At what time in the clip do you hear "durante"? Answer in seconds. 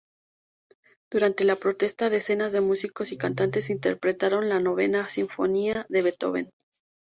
1.11-1.43